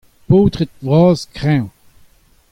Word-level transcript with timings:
paotred 0.27 0.69
vras 0.85 1.19
kreñv. 1.37 1.67